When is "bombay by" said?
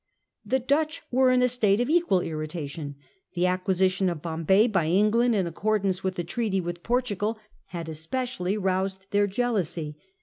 4.23-4.87